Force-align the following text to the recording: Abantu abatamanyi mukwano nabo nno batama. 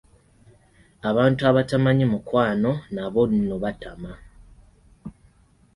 Abantu 1.09 1.41
abatamanyi 1.49 2.05
mukwano 2.11 2.71
nabo 2.93 3.21
nno 3.33 3.55
batama. 3.63 4.11